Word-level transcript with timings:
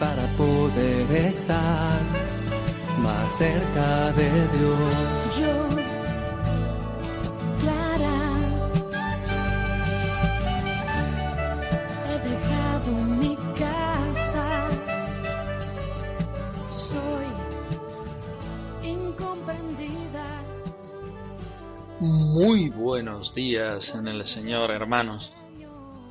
para 0.00 0.26
poder 0.36 1.10
estar 1.12 2.00
más 3.00 3.38
cerca 3.38 4.12
de 4.12 4.30
Dios. 4.58 5.38
Yo, 5.38 5.68
Clara, 7.60 8.20
he 12.08 12.18
dejado 12.28 12.92
mi 13.20 13.36
casa. 13.56 14.68
Soy 16.74 17.26
incomprendida. 18.82 20.42
Muy 22.00 22.70
buenos 22.70 23.32
días 23.32 23.94
en 23.94 24.08
el 24.08 24.26
Señor, 24.26 24.72
hermanos. 24.72 25.36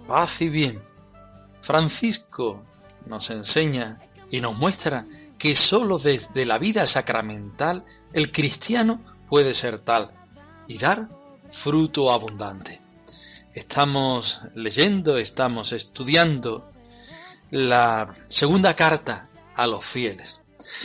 Paz 0.07 0.41
y 0.41 0.49
bien. 0.49 0.81
Francisco 1.61 2.63
nos 3.07 3.29
enseña 3.31 3.99
y 4.29 4.39
nos 4.39 4.57
muestra 4.57 5.07
que 5.37 5.55
sólo 5.55 5.97
desde 5.97 6.45
la 6.45 6.57
vida 6.59 6.85
sacramental 6.85 7.85
el 8.13 8.31
cristiano 8.31 9.03
puede 9.27 9.53
ser 9.53 9.79
tal 9.79 10.11
y 10.67 10.77
dar 10.77 11.09
fruto 11.49 12.11
abundante. 12.11 12.81
Estamos 13.53 14.41
leyendo, 14.53 15.17
estamos 15.17 15.71
estudiando 15.71 16.71
la 17.49 18.15
segunda 18.29 18.75
carta 18.75 19.27
a 19.55 19.65
los 19.65 19.85
fieles. 19.85 20.43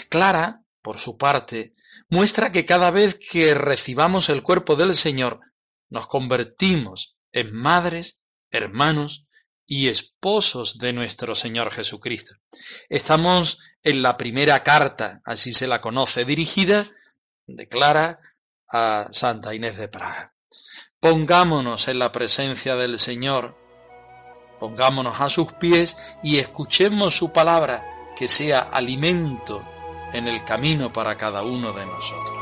Clara, 0.08 0.62
por 0.82 0.98
su 0.98 1.16
parte, 1.18 1.74
muestra 2.08 2.52
que 2.52 2.64
cada 2.64 2.90
vez 2.90 3.18
que 3.18 3.54
recibamos 3.54 4.28
el 4.28 4.42
cuerpo 4.42 4.76
del 4.76 4.94
Señor, 4.94 5.40
nos 5.88 6.06
convertimos 6.06 7.16
en 7.32 7.52
madres, 7.52 8.20
hermanos 8.50 9.26
y 9.66 9.88
esposos 9.88 10.78
de 10.78 10.92
nuestro 10.92 11.34
Señor 11.34 11.72
Jesucristo. 11.72 12.34
Estamos 12.88 13.62
en 13.82 14.02
la 14.02 14.16
primera 14.16 14.62
carta, 14.62 15.20
así 15.24 15.52
se 15.52 15.66
la 15.66 15.80
conoce, 15.80 16.24
dirigida, 16.24 16.86
declara, 17.46 18.18
a 18.68 19.08
Santa 19.10 19.54
Inés 19.54 19.76
de 19.76 19.88
Praga. 19.88 20.34
Pongámonos 21.00 21.88
en 21.88 21.98
la 21.98 22.12
presencia 22.12 22.76
del 22.76 22.98
Señor, 22.98 23.56
pongámonos 24.58 25.20
a 25.20 25.28
sus 25.28 25.52
pies 25.54 26.16
y 26.22 26.38
escuchemos 26.38 27.16
su 27.16 27.32
palabra, 27.32 27.86
que 28.16 28.28
sea 28.28 28.60
alimento 28.60 29.66
en 30.12 30.28
el 30.28 30.44
camino 30.44 30.92
para 30.92 31.16
cada 31.16 31.42
uno 31.42 31.72
de 31.72 31.86
nosotros. 31.86 32.39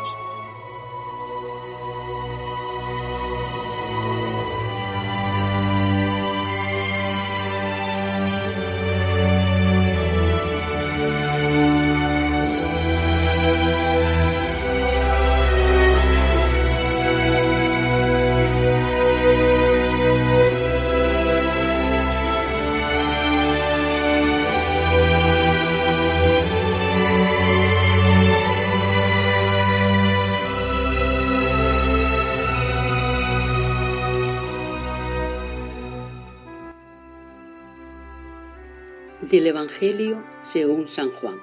Del 39.30 39.46
Evangelio 39.46 40.24
según 40.40 40.88
San 40.88 41.10
Juan. 41.10 41.38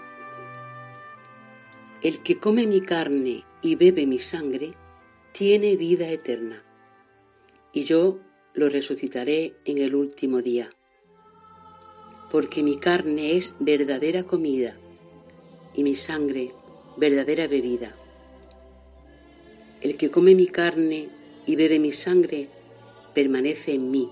El 2.01 2.23
que 2.23 2.39
come 2.39 2.65
mi 2.65 2.81
carne 2.81 3.43
y 3.61 3.75
bebe 3.75 4.07
mi 4.07 4.17
sangre, 4.17 4.71
tiene 5.33 5.75
vida 5.75 6.09
eterna, 6.09 6.63
y 7.73 7.83
yo 7.83 8.17
lo 8.55 8.69
resucitaré 8.69 9.53
en 9.65 9.77
el 9.77 9.93
último 9.93 10.41
día. 10.41 10.67
Porque 12.31 12.63
mi 12.63 12.77
carne 12.77 13.37
es 13.37 13.53
verdadera 13.59 14.23
comida, 14.23 14.75
y 15.75 15.83
mi 15.83 15.93
sangre 15.93 16.53
verdadera 16.97 17.47
bebida. 17.47 17.95
El 19.81 19.95
que 19.95 20.09
come 20.09 20.33
mi 20.33 20.47
carne 20.47 21.09
y 21.45 21.55
bebe 21.55 21.77
mi 21.77 21.91
sangre, 21.91 22.49
permanece 23.13 23.75
en 23.75 23.91
mí, 23.91 24.09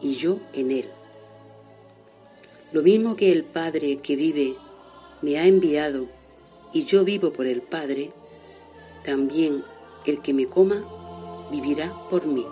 y 0.00 0.14
yo 0.14 0.40
en 0.54 0.70
él. 0.70 0.88
Lo 2.74 2.82
mismo 2.82 3.14
que 3.14 3.30
el 3.30 3.44
Padre 3.44 3.98
que 3.98 4.16
vive 4.16 4.56
me 5.22 5.38
ha 5.38 5.46
enviado 5.46 6.08
y 6.72 6.82
yo 6.82 7.04
vivo 7.04 7.32
por 7.32 7.46
el 7.46 7.62
Padre, 7.62 8.10
también 9.04 9.62
el 10.06 10.20
que 10.20 10.34
me 10.34 10.46
coma 10.46 10.84
vivirá 11.52 11.94
por 12.10 12.26
mí. 12.26 12.44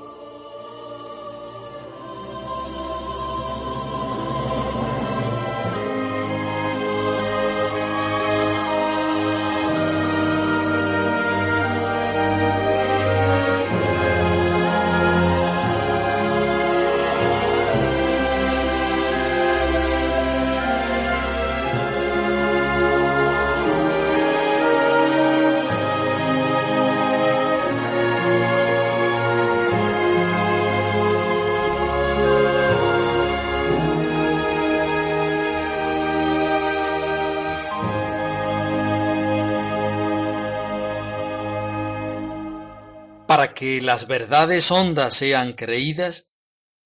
Para 43.42 43.54
que 43.54 43.80
las 43.80 44.06
verdades 44.06 44.70
hondas 44.70 45.16
sean 45.16 45.54
creídas, 45.54 46.32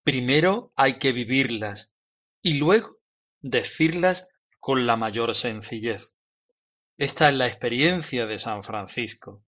primero 0.05 0.73
hay 0.75 0.95
que 0.95 1.13
vivirlas 1.13 1.93
y 2.41 2.55
luego 2.55 2.99
decirlas 3.43 4.31
con 4.59 4.87
la 4.87 4.97
mayor 4.97 5.35
sencillez. 5.35 6.17
Esta 6.97 7.29
es 7.29 7.35
la 7.35 7.47
experiencia 7.47 8.27
de 8.27 8.39
San 8.39 8.63
Francisco. 8.63 9.45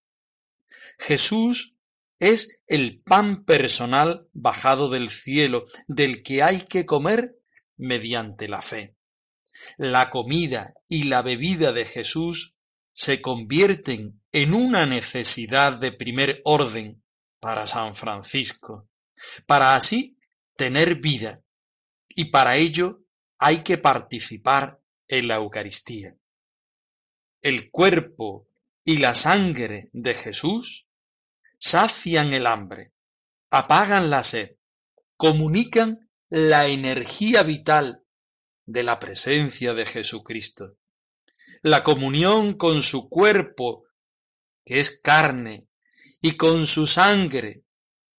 Jesús 0.99 1.79
es 2.19 2.61
el 2.67 3.01
pan 3.01 3.47
personal 3.47 4.29
bajado 4.35 4.91
del 4.91 5.09
cielo, 5.09 5.65
del 5.87 6.23
que 6.23 6.43
hay 6.43 6.61
que 6.61 6.85
comer 6.85 7.39
mediante 7.79 8.49
la 8.49 8.61
fe. 8.61 8.97
La 9.79 10.11
comida 10.11 10.75
y 10.87 11.05
la 11.05 11.23
bebida 11.23 11.73
de 11.73 11.87
Jesús 11.87 12.59
se 12.93 13.23
convierten 13.23 14.21
en 14.41 14.55
una 14.55 14.87
necesidad 14.87 15.81
de 15.81 15.91
primer 15.91 16.43
orden 16.45 17.03
para 17.41 17.67
San 17.67 17.97
Francisco, 17.97 18.89
para 19.47 19.75
así 19.75 20.17
tener 20.55 21.01
vida, 21.01 21.43
y 22.09 22.27
para 22.27 22.55
ello 22.55 23.03
hay 23.39 23.65
que 23.65 23.79
participar 23.79 24.81
en 25.09 25.27
la 25.27 25.37
Eucaristía. 25.37 26.17
El 27.43 27.73
cuerpo 27.73 28.49
y 28.85 28.99
la 28.99 29.17
sangre 29.17 29.91
de 29.93 30.15
Jesús 30.15 30.87
sacian 31.59 32.33
el 32.33 32.47
hambre, 32.47 32.93
apagan 33.51 34.09
la 34.09 34.23
sed, 34.23 34.57
comunican 35.17 36.13
la 36.29 36.69
energía 36.69 37.43
vital 37.43 38.05
de 38.67 38.85
la 38.85 39.01
presencia 39.01 39.75
de 39.75 39.85
Jesucristo. 39.85 40.77
La 41.63 41.83
comunión 41.83 42.55
con 42.55 42.83
su 42.83 43.09
cuerpo, 43.09 43.88
que 44.69 44.81
es 44.81 45.01
carne, 45.01 45.71
y 46.21 46.33
con 46.33 46.67
su 46.67 46.87
sangre, 46.87 47.65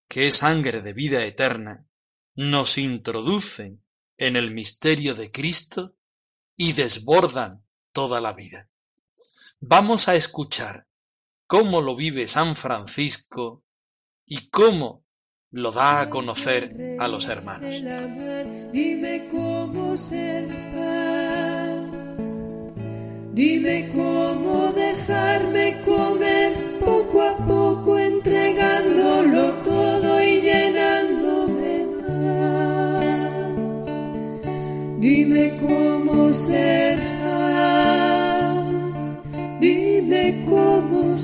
que 0.08 0.26
es 0.26 0.38
sangre 0.38 0.80
de 0.80 0.92
vida 0.92 1.24
eterna, 1.24 1.86
nos 2.34 2.76
introducen 2.76 3.84
en 4.18 4.34
el 4.34 4.50
misterio 4.50 5.14
de 5.14 5.30
Cristo 5.30 5.94
y 6.56 6.72
desbordan 6.72 7.64
toda 7.92 8.20
la 8.20 8.32
vida. 8.32 8.68
Vamos 9.60 10.08
a 10.08 10.16
escuchar 10.16 10.88
cómo 11.46 11.82
lo 11.82 11.94
vive 11.94 12.26
San 12.26 12.56
Francisco 12.56 13.62
y 14.26 14.48
cómo 14.48 15.04
lo 15.52 15.70
da 15.70 16.00
a 16.00 16.10
conocer 16.10 16.96
a 16.98 17.06
los 17.06 17.28
hermanos. 17.28 17.76
Dime 18.72 19.28
cómo 19.30 19.96
ser 19.96 20.48
Dime 23.40 23.88
cómo 23.94 24.72
dejarme 24.72 25.80
cómo 36.30 36.38
ser 36.38 37.00
Dime 39.58 40.44
cómo 40.48 41.18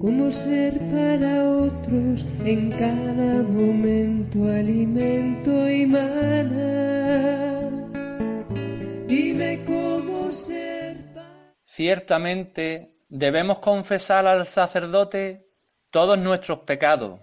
cómo 0.00 0.30
ser 0.30 0.78
para 0.90 1.48
otros 1.48 2.26
en 2.44 2.70
cada 2.70 3.42
momento 3.42 4.44
alimento 4.44 5.68
y 5.68 5.86
mana. 5.86 7.70
Dime 9.06 9.64
cómo 9.64 10.30
ser. 10.32 10.96
Ciertamente 11.64 12.98
debemos 13.08 13.60
confesar 13.60 14.26
al 14.26 14.46
sacerdote 14.46 15.46
todos 15.90 16.18
nuestros 16.18 16.60
pecados 16.60 17.18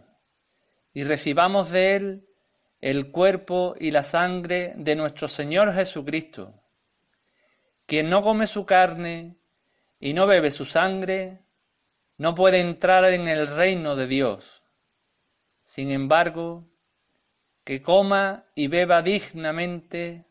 y 0.94 1.04
recibamos 1.04 1.72
de 1.72 1.96
él 1.96 2.27
el 2.80 3.12
cuerpo 3.12 3.76
y 3.80 3.92
la 3.92 4.04
sangre 4.04 4.74
de 4.76 4.96
nuestro 4.96 5.28
Señor 5.28 5.74
Jesucristo. 5.74 6.54
Quien 7.86 8.10
no 8.10 8.22
come 8.22 8.48
su 8.48 8.66
carne 8.66 9.38
y 10.00 10.14
no 10.14 10.28
bebe 10.28 10.52
su 10.52 10.66
sangre, 10.66 11.40
no 12.18 12.36
puede 12.36 12.60
entrar 12.60 13.06
en 13.06 13.28
el 13.28 13.48
reino 13.48 13.96
de 13.96 14.08
Dios. 14.08 14.64
Sin 15.64 15.92
embargo, 15.92 16.68
que 17.64 17.82
coma 17.82 18.46
y 18.56 18.68
beba 18.68 19.02
dignamente 19.02 20.26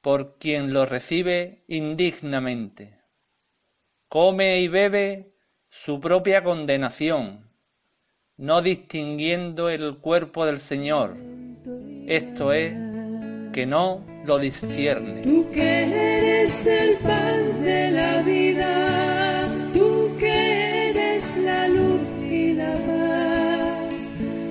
por 0.00 0.38
quien 0.38 0.72
lo 0.72 0.86
recibe 0.86 1.64
indignamente. 1.66 3.00
Come 4.08 4.60
y 4.60 4.68
bebe 4.68 5.34
su 5.70 5.98
propia 5.98 6.44
condenación, 6.44 7.50
no 8.36 8.62
distinguiendo 8.62 9.70
el 9.70 9.98
cuerpo 9.98 10.46
del 10.46 10.60
Señor, 10.60 11.16
esto 12.06 12.52
es, 12.52 12.72
que 13.52 13.66
no 13.66 14.04
lo 14.26 14.38
discierne. 14.38 15.22
Tú 15.22 15.46
que 15.52 15.82
eres 15.82 16.66
el 16.66 16.94
pan 16.96 17.64
de 17.64 17.90
la 17.92 18.22
vida, 18.22 19.48
tú 19.72 20.10
que 20.18 20.84
la 21.44 21.68
luz 21.68 22.00
y 22.28 22.52
la 22.54 22.72
paz. 22.72 23.94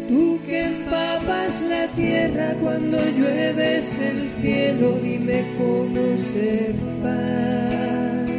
Tú 0.07 0.39
que 0.45 0.63
empapas 0.65 1.61
la 1.61 1.88
tierra 1.88 2.55
cuando 2.61 2.97
llueves 2.97 3.97
el 4.00 4.29
cielo, 4.41 4.97
dime 5.01 5.45
cómo 5.57 6.17
ser 6.17 6.73
paz. 7.03 8.31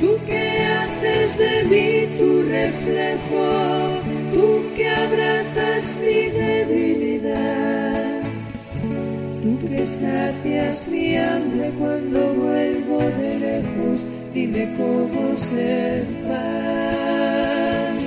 Tú 0.00 0.18
que 0.26 0.60
haces 0.60 1.38
de 1.38 1.64
mí 1.70 2.16
tu 2.18 2.42
reflejo, 2.42 4.00
tú 4.32 4.74
que 4.74 4.88
abrazas 4.88 5.98
mi 5.98 6.28
debilidad. 6.30 6.55
Que 9.76 9.84
sacias 9.84 10.88
mi 10.88 11.18
hambre 11.18 11.70
cuando 11.78 12.32
vuelvo 12.32 12.98
de 12.98 13.38
lejos 13.38 14.06
dime 14.32 14.74
cómo 14.76 15.36
ser 15.36 16.06
paz. 16.26 18.02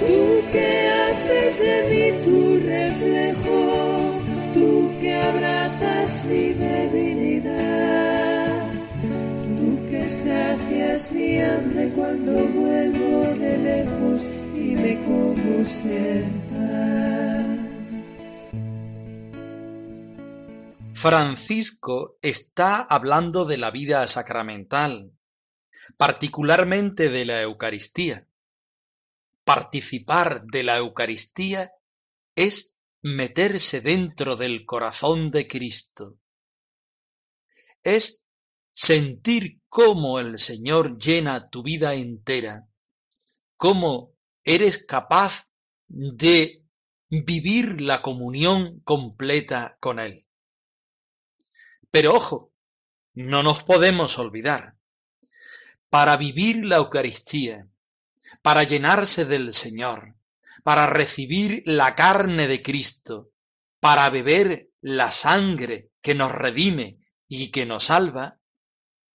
Tú 0.00 0.42
que 0.50 0.88
haces 0.88 1.60
de 1.60 1.84
mí 1.90 2.10
tu 2.24 2.58
reflejo, 2.66 4.18
tú 4.52 4.90
que 5.00 5.14
abrazas 5.14 6.24
mi 6.24 6.54
debilidad, 6.54 8.66
tú 9.58 9.78
que 9.90 10.08
sacias 10.08 11.12
mi 11.12 11.40
hambre 11.40 11.88
cuando 11.90 12.32
vuelvo 12.32 13.26
de 13.38 13.58
lejos, 13.58 14.26
dime 14.56 14.98
cómo 15.06 15.64
ser 15.64 16.41
Francisco 21.02 22.16
está 22.22 22.76
hablando 22.76 23.44
de 23.44 23.56
la 23.56 23.72
vida 23.72 24.06
sacramental, 24.06 25.10
particularmente 25.96 27.08
de 27.08 27.24
la 27.24 27.42
Eucaristía. 27.42 28.28
Participar 29.42 30.44
de 30.44 30.62
la 30.62 30.76
Eucaristía 30.76 31.72
es 32.36 32.78
meterse 33.02 33.80
dentro 33.80 34.36
del 34.36 34.64
corazón 34.64 35.32
de 35.32 35.48
Cristo. 35.48 36.18
Es 37.82 38.24
sentir 38.70 39.60
cómo 39.68 40.20
el 40.20 40.38
Señor 40.38 41.00
llena 41.00 41.50
tu 41.50 41.64
vida 41.64 41.94
entera, 41.94 42.68
cómo 43.56 44.14
eres 44.44 44.86
capaz 44.86 45.50
de 45.88 46.62
vivir 47.08 47.80
la 47.80 48.02
comunión 48.02 48.78
completa 48.84 49.76
con 49.80 49.98
Él. 49.98 50.21
Pero 51.92 52.14
ojo, 52.14 52.52
no 53.14 53.42
nos 53.42 53.62
podemos 53.62 54.18
olvidar 54.18 54.76
para 55.90 56.16
vivir 56.16 56.64
la 56.64 56.76
Eucaristía, 56.76 57.68
para 58.40 58.62
llenarse 58.62 59.26
del 59.26 59.52
Señor, 59.52 60.16
para 60.64 60.86
recibir 60.86 61.62
la 61.66 61.94
carne 61.94 62.48
de 62.48 62.62
Cristo, 62.62 63.30
para 63.78 64.08
beber 64.08 64.70
la 64.80 65.10
sangre 65.10 65.90
que 66.00 66.14
nos 66.14 66.32
redime 66.32 66.98
y 67.28 67.50
que 67.50 67.66
nos 67.66 67.84
salva, 67.84 68.40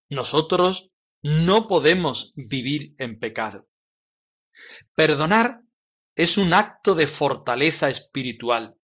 nosotros 0.08 0.92
no 1.20 1.66
podemos 1.66 2.32
vivir 2.36 2.94
en 2.98 3.18
pecado. 3.18 3.68
Perdonar 4.94 5.62
es 6.14 6.38
un 6.38 6.52
acto 6.54 6.94
de 6.94 7.08
fortaleza 7.08 7.88
espiritual, 7.88 8.76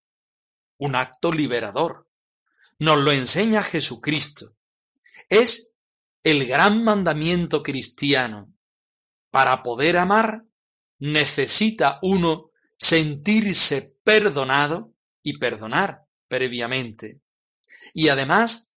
un 0.77 0.95
acto 0.95 1.31
liberador. 1.31 2.04
Nos 2.79 2.97
lo 2.99 3.11
enseña 3.11 3.63
Jesucristo. 3.63 4.55
Es 5.29 5.75
el 6.23 6.45
gran 6.45 6.83
mandamiento 6.83 7.63
cristiano. 7.63 8.53
Para 9.31 9.63
poder 9.63 9.97
amar, 9.97 10.45
necesita 10.99 11.99
uno 12.01 12.51
sentirse 12.77 13.97
perdonado 14.03 14.93
y 15.23 15.37
perdonar 15.37 16.05
previamente. 16.27 17.21
Y 17.93 18.09
además, 18.09 18.75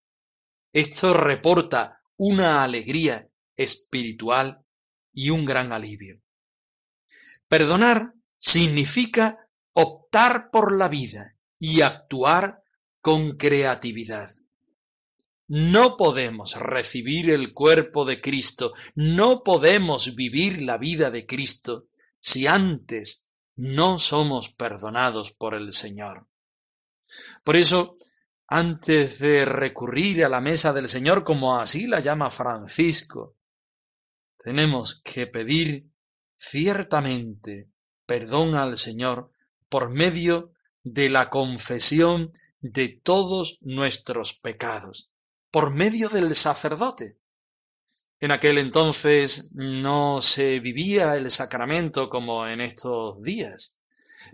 esto 0.72 1.14
reporta 1.14 2.02
una 2.16 2.62
alegría 2.62 3.28
espiritual 3.56 4.64
y 5.12 5.30
un 5.30 5.44
gran 5.44 5.72
alivio. 5.72 6.20
Perdonar 7.48 8.14
significa 8.36 9.48
optar 9.72 10.50
por 10.50 10.76
la 10.76 10.88
vida 10.88 11.36
y 11.58 11.80
actuar 11.80 12.62
con 13.00 13.36
creatividad. 13.36 14.30
No 15.46 15.96
podemos 15.96 16.56
recibir 16.56 17.30
el 17.30 17.54
cuerpo 17.54 18.04
de 18.04 18.20
Cristo, 18.20 18.74
no 18.94 19.42
podemos 19.42 20.14
vivir 20.14 20.62
la 20.62 20.76
vida 20.76 21.10
de 21.10 21.24
Cristo 21.24 21.88
si 22.20 22.46
antes 22.46 23.30
no 23.56 23.98
somos 23.98 24.50
perdonados 24.50 25.32
por 25.32 25.54
el 25.54 25.72
Señor. 25.72 26.28
Por 27.42 27.56
eso, 27.56 27.96
antes 28.46 29.18
de 29.20 29.44
recurrir 29.44 30.24
a 30.24 30.28
la 30.28 30.40
mesa 30.40 30.72
del 30.72 30.86
Señor, 30.86 31.24
como 31.24 31.58
así 31.58 31.86
la 31.86 32.00
llama 32.00 32.28
Francisco, 32.28 33.36
tenemos 34.36 35.02
que 35.02 35.26
pedir 35.26 35.90
ciertamente 36.36 37.70
perdón 38.06 38.54
al 38.54 38.76
Señor 38.76 39.32
por 39.68 39.90
medio 39.90 40.52
de 40.82 41.10
la 41.10 41.28
confesión 41.28 42.32
de 42.60 42.88
todos 42.88 43.58
nuestros 43.60 44.34
pecados 44.34 45.10
por 45.50 45.70
medio 45.72 46.08
del 46.08 46.34
sacerdote. 46.34 47.18
En 48.20 48.32
aquel 48.32 48.58
entonces 48.58 49.52
no 49.54 50.20
se 50.20 50.58
vivía 50.60 51.16
el 51.16 51.30
sacramento 51.30 52.08
como 52.08 52.46
en 52.48 52.60
estos 52.60 53.22
días, 53.22 53.78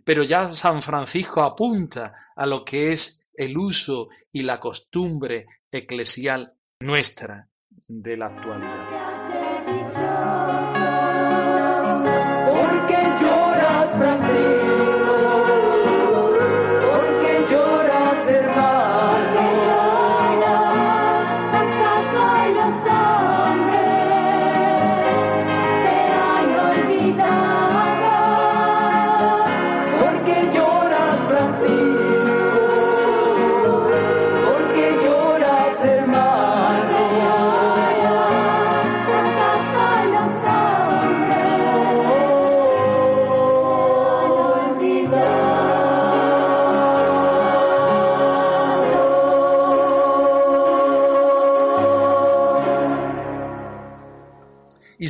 pero 0.05 0.23
ya 0.23 0.49
San 0.49 0.81
Francisco 0.83 1.43
apunta 1.43 2.15
a 2.35 2.47
lo 2.47 2.65
que 2.65 2.93
es 2.93 3.27
el 3.35 3.59
uso 3.59 4.09
y 4.33 4.43
la 4.43 4.59
costumbre 4.59 5.47
eclesial 5.71 6.55
nuestra 6.81 7.51
de 7.89 8.17
la 8.17 8.27
actualidad. 8.27 9.25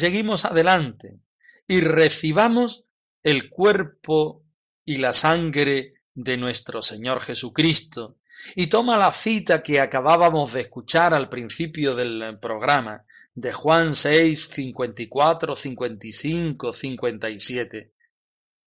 Seguimos 0.04 0.44
adelante 0.44 1.18
y 1.66 1.80
recibamos 1.80 2.84
el 3.22 3.48
cuerpo 3.48 4.44
y 4.84 4.98
la 4.98 5.14
sangre 5.14 5.94
de 6.12 6.36
nuestro 6.36 6.82
Señor 6.82 7.22
Jesucristo. 7.22 8.18
Y 8.54 8.66
toma 8.66 8.98
la 8.98 9.14
cita 9.14 9.62
que 9.62 9.80
acabábamos 9.80 10.52
de 10.52 10.60
escuchar 10.60 11.14
al 11.14 11.30
principio 11.30 11.94
del 11.94 12.38
programa, 12.38 13.06
de 13.32 13.54
Juan 13.54 13.94
6, 13.94 14.50
54, 14.52 15.56
55, 15.56 16.72
57. 16.74 17.94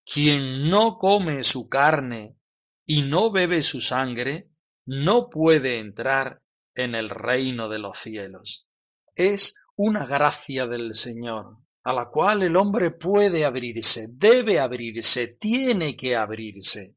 Quien 0.03 0.71
no 0.71 0.97
come 0.97 1.43
su 1.43 1.69
carne 1.69 2.39
y 2.83 3.03
no 3.03 3.29
bebe 3.29 3.61
su 3.61 3.79
sangre, 3.79 4.49
no 4.87 5.29
puede 5.29 5.77
entrar 5.77 6.41
en 6.73 6.95
el 6.95 7.11
reino 7.11 7.69
de 7.69 7.77
los 7.77 7.99
cielos. 7.99 8.67
Es 9.13 9.61
una 9.77 10.03
gracia 10.03 10.65
del 10.65 10.95
Señor, 10.95 11.59
a 11.83 11.93
la 11.93 12.09
cual 12.09 12.41
el 12.41 12.55
hombre 12.55 12.89
puede 12.89 13.45
abrirse, 13.45 14.07
debe 14.09 14.59
abrirse, 14.59 15.27
tiene 15.39 15.95
que 15.95 16.15
abrirse. 16.15 16.95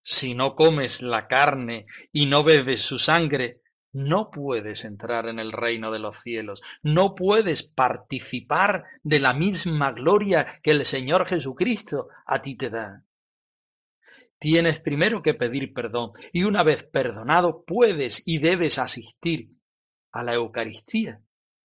Si 0.00 0.34
no 0.34 0.54
comes 0.54 1.02
la 1.02 1.26
carne 1.26 1.84
y 2.10 2.24
no 2.24 2.42
bebes 2.42 2.80
su 2.80 2.98
sangre, 2.98 3.60
no 3.92 4.30
puedes 4.30 4.84
entrar 4.86 5.28
en 5.28 5.38
el 5.38 5.52
reino 5.52 5.92
de 5.92 5.98
los 5.98 6.16
cielos, 6.16 6.62
no 6.82 7.14
puedes 7.14 7.62
participar 7.62 8.84
de 9.02 9.20
la 9.20 9.34
misma 9.34 9.92
gloria 9.92 10.46
que 10.62 10.70
el 10.70 10.86
Señor 10.86 11.26
Jesucristo 11.26 12.08
a 12.26 12.40
ti 12.40 12.56
te 12.56 12.70
da. 12.70 13.04
Tienes 14.38 14.80
primero 14.80 15.22
que 15.22 15.34
pedir 15.34 15.74
perdón 15.74 16.12
y 16.32 16.44
una 16.44 16.62
vez 16.62 16.82
perdonado 16.82 17.64
puedes 17.64 18.26
y 18.26 18.38
debes 18.38 18.78
asistir 18.78 19.50
a 20.12 20.22
la 20.22 20.34
Eucaristía, 20.34 21.23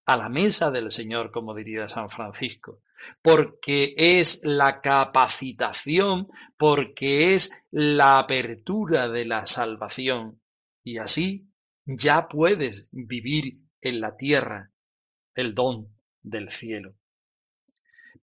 a 0.09 0.17
la 0.17 0.27
mesa 0.27 0.71
del 0.71 0.89
Señor, 0.89 1.29
como 1.29 1.53
diría 1.53 1.85
San 1.85 2.09
Francisco, 2.09 2.81
porque 3.21 3.93
es 3.95 4.41
la 4.43 4.81
capacitación, 4.81 6.27
porque 6.57 7.35
es 7.35 7.63
la 7.69 8.17
apertura 8.17 9.07
de 9.07 9.25
la 9.25 9.45
salvación. 9.45 10.41
Y 10.81 10.97
así 10.97 11.51
ya 11.85 12.27
puedes 12.27 12.89
vivir 12.91 13.59
en 13.81 14.01
la 14.01 14.17
tierra 14.17 14.71
el 15.35 15.53
don 15.53 15.95
del 16.23 16.49
cielo. 16.49 16.95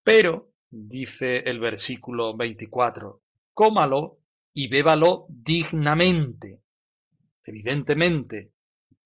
Pero, 0.03 0.55
dice 0.69 1.49
el 1.49 1.61
versículo 1.61 2.37
24, 2.37 3.23
cómalo 3.55 4.19
y 4.53 4.67
bébalo 4.67 5.27
dignamente. 5.29 6.65
Evidentemente, 7.45 8.56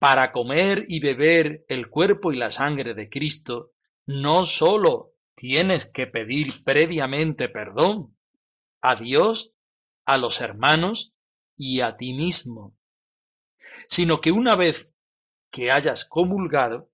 para 0.00 0.32
comer 0.32 0.84
y 0.88 0.98
beber 0.98 1.64
el 1.68 1.88
cuerpo 1.88 2.32
y 2.32 2.36
la 2.36 2.50
sangre 2.50 2.94
de 2.94 3.08
Cristo, 3.08 3.70
no 4.06 4.44
sólo 4.44 5.14
tienes 5.36 5.86
que 5.86 6.08
pedir 6.08 6.64
previamente 6.64 7.48
perdón 7.48 8.16
a 8.80 8.96
Dios, 8.96 9.52
a 10.04 10.18
los 10.18 10.40
hermanos 10.40 11.14
y 11.56 11.82
a 11.82 11.96
ti 11.96 12.14
mismo 12.14 12.74
sino 13.88 14.20
que 14.20 14.32
una 14.32 14.56
vez 14.56 14.92
que 15.50 15.70
hayas 15.70 16.04
comulgado, 16.04 16.90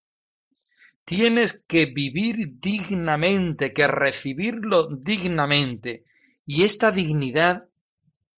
tienes 1.05 1.65
que 1.67 1.87
vivir 1.87 2.59
dignamente, 2.59 3.73
que 3.73 3.87
recibirlo 3.87 4.89
dignamente. 4.89 6.05
Y 6.45 6.65
esta 6.65 6.91
dignidad 6.91 7.69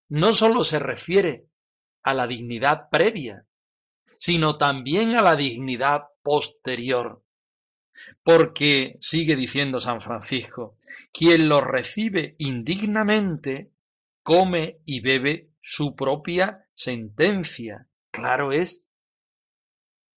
no 0.08 0.34
sólo 0.34 0.64
se 0.64 0.78
refiere 0.78 1.46
a 2.02 2.14
la 2.14 2.26
dignidad 2.26 2.88
previa, 2.90 3.46
sino 4.18 4.56
también 4.56 5.16
a 5.16 5.22
la 5.22 5.36
dignidad 5.36 6.04
posterior. 6.22 7.24
Porque, 8.22 8.96
sigue 9.00 9.34
diciendo 9.36 9.80
San 9.80 10.00
Francisco, 10.00 10.76
quien 11.12 11.48
lo 11.48 11.60
recibe 11.60 12.36
indignamente, 12.38 13.72
come 14.22 14.80
y 14.84 15.00
bebe 15.00 15.50
su 15.60 15.96
propia 15.96 16.68
sentencia, 16.74 17.88
Claro 18.10 18.52
es, 18.52 18.86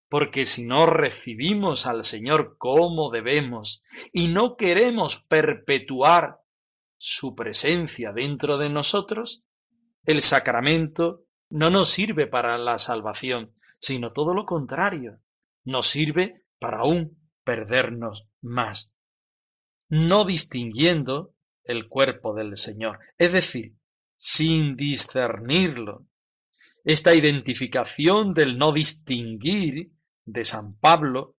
porque 0.10 0.46
si 0.46 0.66
no 0.66 0.86
recibimos 0.86 1.86
al 1.86 2.04
Señor 2.04 2.58
como 2.58 3.10
debemos 3.12 3.82
y 4.12 4.28
no 4.28 4.58
queremos 4.58 5.24
perpetuar 5.24 6.42
su 6.98 7.36
presencia 7.36 8.12
dentro 8.12 8.58
de 8.58 8.70
nosotros, 8.70 9.44
el 10.06 10.22
sacramento 10.22 11.26
no 11.50 11.70
nos 11.70 11.90
sirve 11.90 12.28
para 12.28 12.58
la 12.58 12.78
salvación, 12.78 13.54
sino 13.82 14.14
todo 14.14 14.34
lo 14.34 14.46
contrario, 14.46 15.20
nos 15.66 15.88
sirve 15.88 16.46
para 16.60 16.80
aún 16.80 17.20
perdernos 17.44 18.30
más, 18.42 18.94
no 19.90 20.24
distinguiendo 20.24 21.34
el 21.64 21.90
cuerpo 21.90 22.34
del 22.34 22.56
Señor, 22.56 23.00
es 23.18 23.34
decir, 23.34 23.76
sin 24.16 24.76
discernirlo, 24.76 26.06
esta 26.84 27.14
identificación 27.14 28.34
del 28.34 28.58
no 28.58 28.72
distinguir 28.72 29.92
de 30.26 30.46
San 30.46 30.76
Pablo 30.76 31.36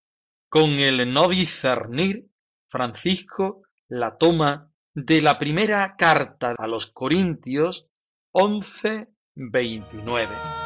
con 0.48 0.70
el 0.70 1.12
no 1.12 1.28
discernir, 1.28 2.28
Francisco 2.68 3.62
la 3.88 4.16
toma 4.16 4.72
de 4.94 5.20
la 5.20 5.38
primera 5.38 5.94
carta 5.96 6.54
a 6.58 6.66
los 6.66 6.86
Corintios 6.92 7.88
11, 8.32 9.08
29. 9.34 10.61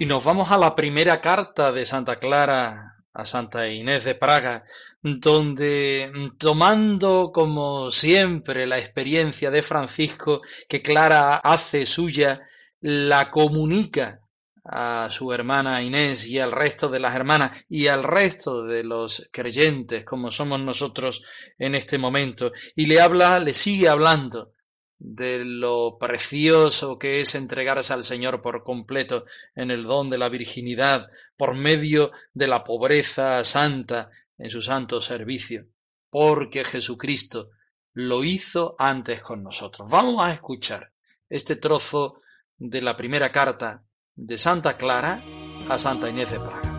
Y 0.00 0.06
nos 0.06 0.24
vamos 0.24 0.50
a 0.50 0.56
la 0.56 0.74
primera 0.74 1.20
carta 1.20 1.72
de 1.72 1.84
Santa 1.84 2.18
Clara 2.18 3.04
a 3.12 3.26
Santa 3.26 3.68
Inés 3.68 4.04
de 4.04 4.14
Praga, 4.14 4.64
donde 5.02 6.10
tomando 6.38 7.32
como 7.34 7.90
siempre 7.90 8.66
la 8.66 8.78
experiencia 8.78 9.50
de 9.50 9.60
Francisco 9.60 10.40
que 10.70 10.80
Clara 10.80 11.36
hace 11.36 11.84
suya, 11.84 12.40
la 12.80 13.30
comunica 13.30 14.22
a 14.64 15.08
su 15.10 15.34
hermana 15.34 15.82
Inés 15.82 16.26
y 16.26 16.38
al 16.38 16.52
resto 16.52 16.88
de 16.88 17.00
las 17.00 17.14
hermanas 17.14 17.66
y 17.68 17.88
al 17.88 18.02
resto 18.02 18.64
de 18.64 18.84
los 18.84 19.28
creyentes 19.30 20.06
como 20.06 20.30
somos 20.30 20.62
nosotros 20.62 21.26
en 21.58 21.74
este 21.74 21.98
momento. 21.98 22.52
Y 22.74 22.86
le 22.86 23.02
habla, 23.02 23.38
le 23.38 23.52
sigue 23.52 23.90
hablando 23.90 24.54
de 25.00 25.44
lo 25.46 25.96
precioso 25.98 26.98
que 26.98 27.20
es 27.20 27.34
entregarse 27.34 27.92
al 27.94 28.04
Señor 28.04 28.42
por 28.42 28.62
completo 28.62 29.24
en 29.54 29.70
el 29.70 29.84
don 29.84 30.10
de 30.10 30.18
la 30.18 30.28
virginidad, 30.28 31.08
por 31.36 31.56
medio 31.56 32.12
de 32.34 32.46
la 32.46 32.62
pobreza 32.62 33.42
santa 33.42 34.10
en 34.36 34.50
su 34.50 34.60
santo 34.60 35.00
servicio, 35.00 35.66
porque 36.10 36.64
Jesucristo 36.64 37.50
lo 37.94 38.22
hizo 38.24 38.76
antes 38.78 39.22
con 39.22 39.42
nosotros. 39.42 39.90
Vamos 39.90 40.22
a 40.22 40.32
escuchar 40.32 40.92
este 41.28 41.56
trozo 41.56 42.16
de 42.58 42.82
la 42.82 42.96
primera 42.96 43.32
carta 43.32 43.84
de 44.14 44.36
Santa 44.36 44.76
Clara 44.76 45.24
a 45.68 45.78
Santa 45.78 46.10
Inés 46.10 46.30
de 46.30 46.40
Praga. 46.40 46.69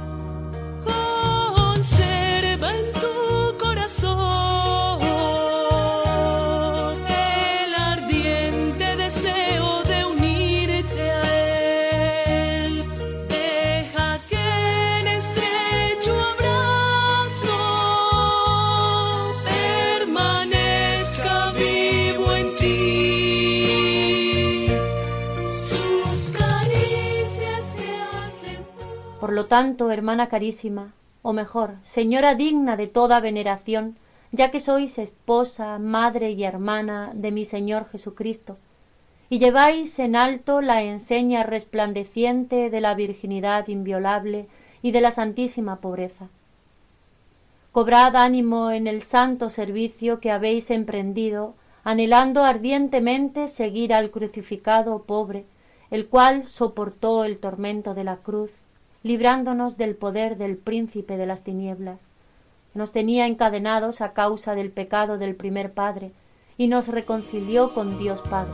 Tanto, 29.45 29.91
hermana 29.91 30.29
carísima, 30.29 30.93
o 31.21 31.33
mejor, 31.33 31.75
señora 31.81 32.36
digna 32.36 32.75
de 32.77 32.88
toda 32.88 33.19
veneración, 33.19 33.98
ya 34.31 34.50
que 34.51 34.60
sois 34.60 34.98
esposa, 34.98 35.77
madre 35.77 36.31
y 36.31 36.43
hermana 36.43 37.12
de 37.13 37.31
mi 37.31 37.45
Señor 37.45 37.88
Jesucristo, 37.89 38.57
y 39.29 39.39
lleváis 39.39 40.00
en 40.00 40.15
alto 40.15 40.62
la 40.62 40.81
enseña 40.83 41.43
resplandeciente 41.43 42.69
de 42.69 42.81
la 42.81 42.95
virginidad 42.95 43.67
inviolable 43.67 44.48
y 44.81 44.91
de 44.91 45.01
la 45.01 45.12
santísima 45.12 45.77
pobreza. 45.77 46.29
Cobrad 47.71 48.15
ánimo 48.17 48.71
en 48.71 48.88
el 48.88 49.01
santo 49.01 49.50
servicio 49.50 50.19
que 50.19 50.31
habéis 50.31 50.71
emprendido, 50.71 51.53
anhelando 51.83 52.43
ardientemente 52.43 53.48
seguir 53.48 53.93
al 53.93 54.12
crucificado 54.12 55.03
pobre, 55.03 55.45
el 55.89 56.07
cual 56.07 56.43
soportó 56.43 57.24
el 57.24 57.38
tormento 57.38 57.93
de 57.93 58.03
la 58.03 58.17
cruz, 58.17 58.51
librándonos 59.03 59.77
del 59.77 59.96
poder 59.96 60.38
del 60.38 60.58
príncipe 60.58 61.17
de 61.17 61.25
las 61.25 61.43
tinieblas, 61.43 62.00
nos 62.74 62.91
tenía 62.91 63.27
encadenados 63.27 64.01
a 64.01 64.13
causa 64.13 64.55
del 64.55 64.72
pecado 64.72 65.17
del 65.17 65.36
primer 65.36 65.74
padre, 65.74 66.12
y 66.58 66.67
nos 66.67 66.88
reconcilió 66.89 67.74
con 67.74 67.98
Dios 67.98 68.22
Padre. 68.22 68.53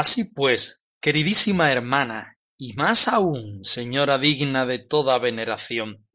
Así 0.00 0.24
pues, 0.24 0.82
queridísima 1.02 1.70
hermana, 1.70 2.38
y 2.56 2.72
más 2.72 3.06
aún, 3.06 3.66
señora 3.66 4.16
digna 4.16 4.64
de 4.64 4.78
toda 4.78 5.18
veneración, 5.18 6.08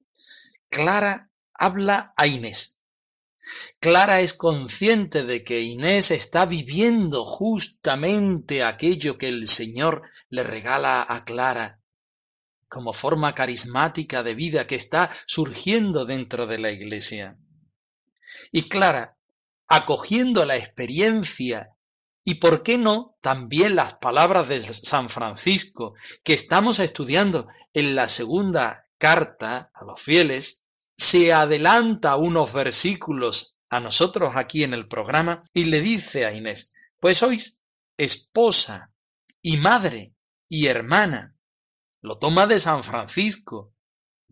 Clara 0.70 1.30
habla 1.54 2.12
a 2.18 2.26
Inés. 2.26 2.82
Clara 3.80 4.22
es 4.22 4.34
consciente 4.34 5.24
de 5.24 5.44
que 5.44 5.62
Inés 5.62 6.10
está 6.10 6.48
viviendo 6.48 7.26
justamente 7.26 8.64
aquello 8.64 9.20
que 9.20 9.28
el 9.28 9.48
Señor 9.48 10.02
le 10.30 10.42
regala 10.42 11.06
a 11.08 11.24
Clara 11.24 11.80
como 12.68 12.92
forma 12.92 13.36
carismática 13.36 14.24
de 14.24 14.34
vida 14.34 14.66
que 14.66 14.74
está 14.74 15.12
surgiendo 15.28 16.06
dentro 16.06 16.48
de 16.48 16.58
la 16.58 16.72
Iglesia. 16.72 17.38
Y 18.52 18.64
Clara, 18.68 19.20
acogiendo 19.68 20.44
la 20.44 20.58
experiencia 20.58 21.75
y, 22.28 22.36
por 22.36 22.64
qué 22.64 22.80
no, 22.80 23.16
también 23.22 23.76
las 23.76 23.94
palabras 23.96 24.48
de 24.50 24.60
San 24.60 25.10
Francisco 25.10 25.94
que 26.24 26.34
estamos 26.34 26.80
estudiando 26.80 27.48
en 27.72 27.96
la 27.96 28.10
segunda 28.10 28.90
carta 28.98 29.72
a 29.76 29.86
los 29.86 30.02
fieles, 30.02 30.66
se 30.98 31.32
adelanta 31.34 32.16
unos 32.16 32.52
versículos 32.52 33.56
a 33.70 33.80
nosotros 33.80 34.36
aquí 34.36 34.64
en 34.64 34.74
el 34.74 34.88
programa 34.88 35.44
y 35.54 35.66
le 35.66 35.82
dice 35.82 36.26
a 36.26 36.34
Inés, 36.34 36.74
pues 37.00 37.18
sois 37.18 37.62
esposa 37.96 38.92
y 39.44 39.58
madre 39.58 40.16
y 40.50 40.66
hermana. 40.66 41.38
Lo 42.02 42.18
toma 42.18 42.48
de 42.48 42.60
San 42.60 42.84
Francisco, 42.84 43.76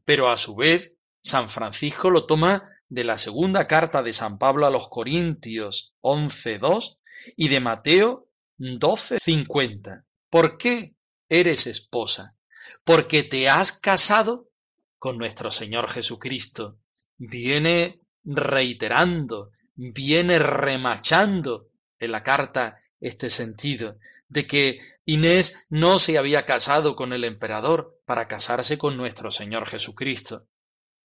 pero 0.04 0.32
a 0.32 0.38
su 0.38 0.56
vez 0.56 0.96
San 1.22 1.48
Francisco 1.48 2.10
lo 2.10 2.26
toma 2.26 2.68
de 2.90 3.04
la 3.04 3.20
segunda 3.20 3.68
carta 3.68 4.02
de 4.02 4.14
San 4.14 4.40
Pablo 4.40 4.66
a 4.66 4.72
los 4.72 4.90
Corintios 4.90 5.94
11.2 6.02 6.98
y 7.36 7.48
de 7.48 7.60
Mateo 7.60 8.30
12.50. 8.58 10.06
¿Por 10.30 10.58
qué 10.58 10.96
eres 11.30 11.68
esposa? 11.68 12.36
Porque 12.84 13.24
te 13.24 13.50
has 13.50 13.74
casado 13.74 14.50
con 14.98 15.18
nuestro 15.18 15.52
Señor 15.52 15.90
Jesucristo. 15.90 16.80
Viene 17.18 18.02
reiterando, 18.24 19.52
viene 19.76 20.40
remachando 20.40 21.70
en 22.00 22.12
la 22.12 22.24
carta 22.24 22.78
este 23.00 23.30
sentido 23.30 23.98
de 24.28 24.48
que 24.48 24.80
Inés 25.06 25.68
no 25.70 26.00
se 26.00 26.18
había 26.18 26.46
casado 26.46 26.96
con 26.96 27.14
el 27.14 27.24
emperador 27.24 28.02
para 28.06 28.28
casarse 28.28 28.78
con 28.78 28.98
nuestro 28.98 29.30
Señor 29.30 29.68
Jesucristo. 29.68 30.48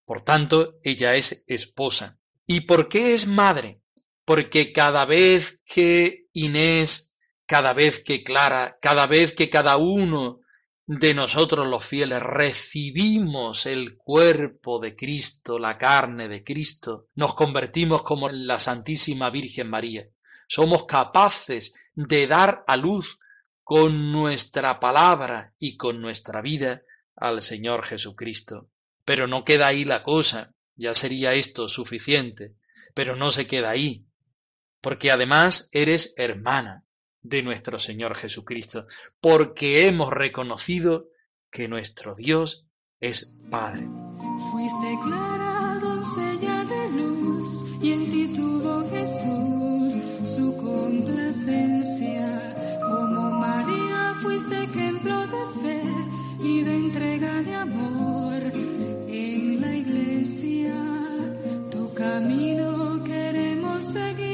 Por 0.04 0.22
tanto, 0.22 0.78
ella 0.82 1.14
es 1.14 1.44
esposa. 1.48 2.18
¿Y 2.46 2.60
por 2.60 2.88
qué 2.88 3.12
es 3.12 3.26
madre? 3.26 3.82
Porque 4.28 4.74
cada 4.74 5.06
vez 5.06 5.62
que 5.64 6.26
Inés, 6.34 7.16
cada 7.46 7.72
vez 7.72 7.98
que 7.98 8.22
Clara, 8.22 8.78
cada 8.78 9.06
vez 9.06 9.32
que 9.32 9.48
cada 9.48 9.78
uno 9.78 10.40
de 10.86 11.14
nosotros 11.14 11.66
los 11.66 11.82
fieles 11.82 12.22
recibimos 12.22 13.64
el 13.64 13.96
cuerpo 13.96 14.80
de 14.80 14.94
Cristo, 14.94 15.58
la 15.58 15.78
carne 15.78 16.28
de 16.28 16.44
Cristo, 16.44 17.08
nos 17.14 17.34
convertimos 17.34 18.02
como 18.02 18.28
la 18.28 18.58
Santísima 18.58 19.30
Virgen 19.30 19.70
María. 19.70 20.02
Somos 20.46 20.84
capaces 20.84 21.90
de 21.94 22.26
dar 22.26 22.64
a 22.66 22.76
luz 22.76 23.20
con 23.64 24.12
nuestra 24.12 24.78
palabra 24.78 25.54
y 25.58 25.78
con 25.78 26.02
nuestra 26.02 26.42
vida 26.42 26.82
al 27.16 27.40
Señor 27.40 27.82
Jesucristo. 27.82 28.68
Pero 29.06 29.26
no 29.26 29.46
queda 29.46 29.68
ahí 29.68 29.86
la 29.86 30.02
cosa, 30.02 30.54
ya 30.76 30.92
sería 30.92 31.32
esto 31.32 31.70
suficiente, 31.70 32.56
pero 32.92 33.16
no 33.16 33.30
se 33.30 33.46
queda 33.46 33.70
ahí, 33.70 34.04
porque 34.80 35.10
además 35.10 35.68
eres 35.72 36.14
hermana, 36.16 36.84
de 37.22 37.42
nuestro 37.42 37.78
Señor 37.78 38.16
Jesucristo, 38.16 38.86
porque 39.20 39.86
hemos 39.86 40.12
reconocido 40.12 41.08
que 41.50 41.68
nuestro 41.68 42.14
Dios 42.14 42.66
es 43.00 43.36
Padre. 43.50 43.86
Fuiste 44.50 44.98
clara 45.04 45.78
doncella 45.80 46.64
de 46.64 46.90
luz 46.90 47.64
y 47.82 47.92
en 47.92 48.10
ti 48.10 48.32
tuvo 48.34 48.88
Jesús 48.90 49.94
su 50.24 50.56
complacencia. 50.56 52.80
Como 52.80 53.30
María 53.32 54.14
fuiste 54.22 54.64
ejemplo 54.64 55.26
de 55.26 55.46
fe 55.62 55.82
y 56.40 56.62
de 56.62 56.74
entrega 56.74 57.42
de 57.42 57.54
amor 57.54 58.42
en 59.08 59.60
la 59.60 59.74
iglesia. 59.74 60.74
Tu 61.70 61.92
camino 61.94 63.02
queremos 63.04 63.84
seguir 63.84 64.27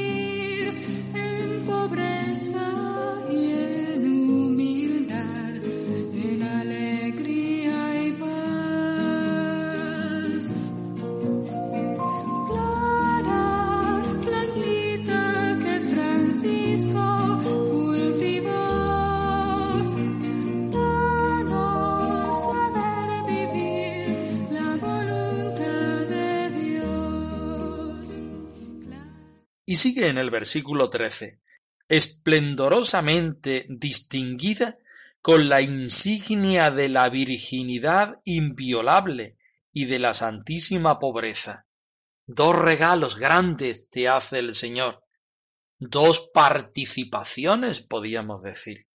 Y 29.65 29.77
sigue 29.77 30.07
en 30.07 30.17
el 30.17 30.29
versículo 30.29 30.89
13, 30.89 31.39
esplendorosamente 31.87 33.65
distinguida 33.69 34.77
con 35.21 35.49
la 35.49 35.61
insignia 35.61 36.69
de 36.69 36.87
la 36.87 37.09
virginidad 37.09 38.19
inviolable 38.25 39.37
y 39.71 39.85
de 39.85 39.99
la 39.99 40.13
santísima 40.13 40.99
pobreza. 40.99 41.65
Dos 42.27 42.55
regalos 42.55 43.17
grandes 43.17 43.89
te 43.89 44.07
hace 44.07 44.39
el 44.39 44.53
Señor, 44.53 45.03
dos 45.79 46.29
participaciones, 46.33 47.81
podíamos 47.81 48.43
decir. 48.43 48.87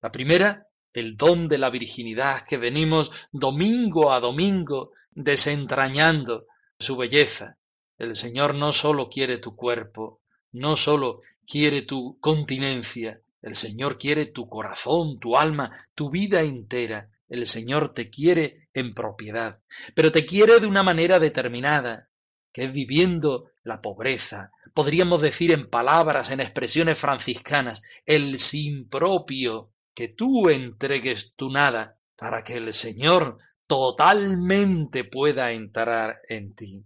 La 0.00 0.12
primera, 0.12 0.68
el 0.92 1.16
don 1.16 1.48
de 1.48 1.58
la 1.58 1.70
virginidad 1.70 2.40
que 2.42 2.56
venimos 2.56 3.28
domingo 3.32 4.12
a 4.12 4.20
domingo 4.20 4.92
desentrañando 5.10 6.46
su 6.78 6.96
belleza. 6.96 7.58
El 7.98 8.14
Señor 8.14 8.54
no 8.54 8.72
sólo 8.72 9.08
quiere 9.08 9.38
tu 9.38 9.56
cuerpo, 9.56 10.20
no 10.52 10.76
sólo 10.76 11.20
quiere 11.46 11.82
tu 11.82 12.18
continencia, 12.20 13.22
el 13.42 13.54
Señor 13.54 13.96
quiere 13.98 14.26
tu 14.26 14.48
corazón, 14.48 15.20
tu 15.20 15.36
alma, 15.36 15.70
tu 15.94 16.10
vida 16.10 16.42
entera. 16.42 17.10
El 17.28 17.46
Señor 17.46 17.94
te 17.94 18.10
quiere 18.10 18.68
en 18.74 18.92
propiedad, 18.94 19.62
pero 19.94 20.12
te 20.12 20.26
quiere 20.26 20.60
de 20.60 20.66
una 20.66 20.82
manera 20.82 21.18
determinada, 21.18 22.08
que 22.52 22.64
es 22.64 22.72
viviendo 22.72 23.50
la 23.62 23.82
pobreza, 23.82 24.52
podríamos 24.74 25.22
decir 25.22 25.50
en 25.52 25.68
palabras, 25.68 26.30
en 26.30 26.40
expresiones 26.40 26.98
franciscanas, 26.98 27.82
el 28.04 28.38
sin 28.38 28.88
propio, 28.88 29.72
que 29.94 30.08
tú 30.08 30.50
entregues 30.50 31.32
tu 31.34 31.50
nada 31.50 31.98
para 32.16 32.42
que 32.44 32.54
el 32.54 32.72
Señor 32.74 33.38
totalmente 33.66 35.04
pueda 35.04 35.52
entrar 35.52 36.18
en 36.28 36.54
ti. 36.54 36.84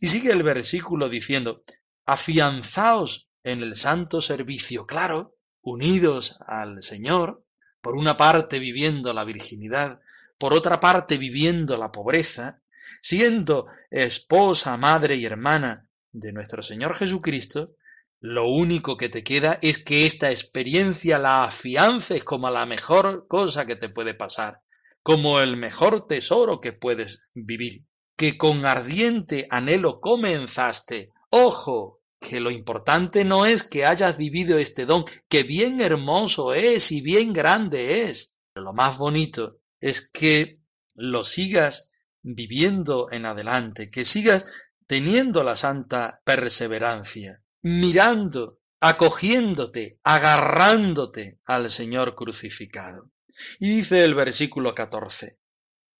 Y 0.00 0.08
sigue 0.08 0.32
el 0.32 0.42
versículo 0.42 1.08
diciendo, 1.08 1.64
afianzaos 2.04 3.28
en 3.44 3.62
el 3.62 3.76
santo 3.76 4.20
servicio, 4.20 4.86
claro, 4.86 5.36
unidos 5.60 6.38
al 6.46 6.82
Señor, 6.82 7.44
por 7.80 7.96
una 7.96 8.16
parte 8.16 8.58
viviendo 8.58 9.12
la 9.12 9.24
virginidad, 9.24 10.00
por 10.38 10.54
otra 10.54 10.80
parte 10.80 11.18
viviendo 11.18 11.76
la 11.76 11.92
pobreza, 11.92 12.62
siendo 13.00 13.66
esposa, 13.90 14.76
madre 14.76 15.16
y 15.16 15.24
hermana 15.24 15.88
de 16.10 16.32
nuestro 16.32 16.62
Señor 16.62 16.94
Jesucristo, 16.94 17.76
lo 18.20 18.48
único 18.48 18.96
que 18.96 19.08
te 19.08 19.24
queda 19.24 19.58
es 19.62 19.78
que 19.78 20.06
esta 20.06 20.30
experiencia 20.30 21.18
la 21.18 21.44
afiances 21.44 22.22
como 22.22 22.48
la 22.50 22.66
mejor 22.66 23.26
cosa 23.26 23.66
que 23.66 23.74
te 23.74 23.88
puede 23.88 24.14
pasar, 24.14 24.62
como 25.02 25.40
el 25.40 25.56
mejor 25.56 26.06
tesoro 26.06 26.60
que 26.60 26.72
puedes 26.72 27.28
vivir, 27.34 27.84
que 28.22 28.38
con 28.38 28.64
ardiente 28.66 29.48
anhelo 29.50 30.00
comenzaste. 30.00 31.10
Ojo, 31.30 32.04
que 32.20 32.38
lo 32.38 32.52
importante 32.52 33.24
no 33.24 33.46
es 33.46 33.64
que 33.64 33.84
hayas 33.84 34.16
vivido 34.16 34.58
este 34.58 34.86
don, 34.86 35.04
que 35.28 35.42
bien 35.42 35.80
hermoso 35.80 36.54
es 36.54 36.92
y 36.92 37.00
bien 37.00 37.32
grande 37.32 38.02
es. 38.02 38.38
Lo 38.54 38.72
más 38.74 38.96
bonito 38.96 39.58
es 39.80 40.08
que 40.08 40.60
lo 40.94 41.24
sigas 41.24 42.04
viviendo 42.22 43.08
en 43.10 43.26
adelante, 43.26 43.90
que 43.90 44.04
sigas 44.04 44.70
teniendo 44.86 45.42
la 45.42 45.56
santa 45.56 46.22
perseverancia, 46.24 47.42
mirando, 47.62 48.60
acogiéndote, 48.78 49.98
agarrándote 50.04 51.40
al 51.44 51.70
Señor 51.70 52.14
crucificado. 52.14 53.10
Y 53.58 53.78
dice 53.78 54.04
el 54.04 54.14
versículo 54.14 54.76
14, 54.76 55.40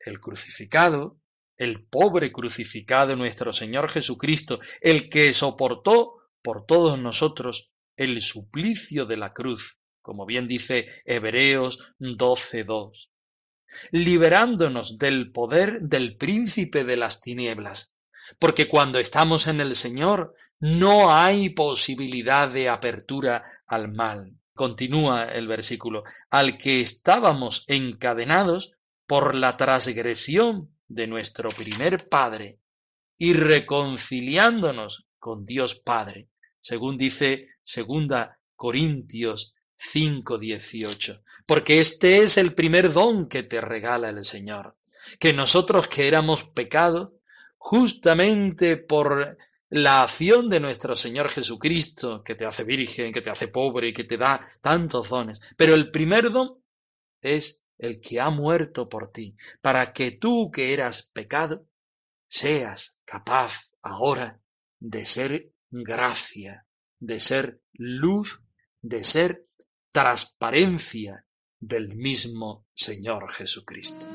el 0.07 0.21
crucificado, 0.21 1.19
el 1.57 1.85
pobre 1.85 2.33
crucificado 2.33 3.17
nuestro 3.17 3.53
Señor 3.53 3.89
Jesucristo, 3.91 4.61
el 4.81 5.09
que 5.09 5.33
soportó 5.33 6.15
por 6.43 6.67
todos 6.67 6.99
nosotros 6.99 7.73
el 7.97 8.21
suplicio 8.21 9.07
de 9.07 9.17
la 9.17 9.33
cruz, 9.33 9.79
como 10.01 10.27
bien 10.27 10.47
dice 10.47 10.87
Hebreos 11.05 11.79
12.2, 12.01 13.11
liberándonos 13.91 14.99
del 14.99 15.31
poder 15.31 15.81
del 15.83 16.17
príncipe 16.17 16.85
de 16.85 16.97
las 16.97 17.21
tinieblas, 17.21 17.95
porque 18.39 18.69
cuando 18.69 18.99
estamos 18.99 19.47
en 19.47 19.61
el 19.61 19.77
Señor 19.77 20.35
no 20.59 21.15
hay 21.15 21.51
posibilidad 21.51 22.49
de 22.49 22.69
apertura 22.69 23.43
al 23.67 23.93
mal. 23.93 24.37
Continúa 24.55 25.25
el 25.25 25.49
versículo, 25.49 26.05
al 26.31 26.59
que 26.59 26.81
estábamos 26.81 27.65
encadenados 27.69 28.75
por 29.07 29.35
la 29.35 29.57
transgresión 29.57 30.77
de 30.95 31.07
nuestro 31.07 31.49
primer 31.51 32.09
Padre 32.09 32.61
y 33.17 33.35
reconciliándonos 33.35 35.07
con 35.19 35.45
Dios 35.45 35.77
Padre, 35.77 36.29
según 36.61 36.97
dice 36.97 37.49
segunda 37.63 38.39
Corintios 38.57 39.55
5:18, 39.77 41.23
porque 41.47 41.81
este 41.81 42.23
es 42.23 42.37
el 42.37 42.55
primer 42.55 42.93
don 42.93 43.29
que 43.29 43.43
te 43.43 43.61
regala 43.61 44.11
el 44.11 44.25
Señor, 44.25 44.77
que 45.19 45.33
nosotros 45.33 45.89
que 45.89 46.09
éramos 46.09 46.45
pecado, 46.45 47.15
justamente 47.59 48.77
por 48.77 49.37
la 49.71 50.03
acción 50.03 50.49
de 50.49 50.61
nuestro 50.61 50.95
Señor 50.95 51.31
Jesucristo, 51.31 52.23
que 52.23 52.35
te 52.35 52.45
hace 52.45 52.65
virgen, 52.65 53.13
que 53.13 53.23
te 53.23 53.31
hace 53.31 53.49
pobre 53.49 53.93
que 53.93 54.05
te 54.05 54.19
da 54.19 54.41
tantos 54.61 55.09
dones, 55.09 55.41
pero 55.57 55.75
el 55.75 55.91
primer 55.91 56.31
don 56.31 56.63
es 57.21 57.62
el 57.83 58.01
que 58.01 58.21
ha 58.21 58.31
muerto 58.31 58.89
por 58.89 59.11
ti, 59.11 59.37
para 59.61 59.93
que 59.93 60.13
tú 60.13 60.51
que 60.53 60.73
eras 60.73 61.11
pecado, 61.13 61.67
seas 62.27 63.01
capaz 63.05 63.75
ahora 63.83 64.41
de 64.79 65.05
ser 65.05 65.53
gracia, 65.71 66.67
de 67.01 67.19
ser 67.19 67.61
luz, 67.73 68.45
de 68.81 69.03
ser 69.03 69.45
transparencia 69.91 71.27
del 71.59 71.97
mismo 71.97 72.67
Señor 72.73 73.31
Jesucristo. 73.33 74.07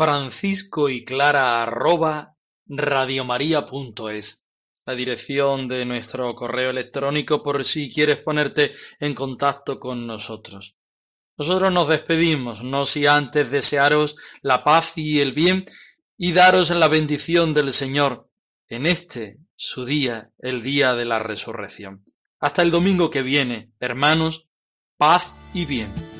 Francisco 0.00 0.88
y 0.88 1.04
clara 1.04 1.62
arroba 1.62 2.34
radiomaria.es 2.66 4.46
la 4.86 4.94
dirección 4.94 5.68
de 5.68 5.84
nuestro 5.84 6.34
correo 6.34 6.70
electrónico 6.70 7.42
por 7.42 7.62
si 7.66 7.92
quieres 7.92 8.22
ponerte 8.22 8.72
en 8.98 9.12
contacto 9.12 9.78
con 9.78 10.06
nosotros. 10.06 10.78
Nosotros 11.36 11.70
nos 11.74 11.88
despedimos, 11.88 12.64
no 12.64 12.86
si 12.86 13.06
antes 13.06 13.50
desearos 13.50 14.16
la 14.40 14.64
paz 14.64 14.96
y 14.96 15.20
el 15.20 15.34
bien 15.34 15.66
y 16.16 16.32
daros 16.32 16.70
la 16.70 16.88
bendición 16.88 17.52
del 17.52 17.70
Señor 17.70 18.30
en 18.68 18.86
este 18.86 19.36
su 19.54 19.84
día, 19.84 20.30
el 20.38 20.62
día 20.62 20.94
de 20.94 21.04
la 21.04 21.18
resurrección. 21.18 22.06
Hasta 22.38 22.62
el 22.62 22.70
domingo 22.70 23.10
que 23.10 23.20
viene, 23.20 23.74
hermanos, 23.80 24.48
paz 24.96 25.36
y 25.52 25.66
bien. 25.66 26.19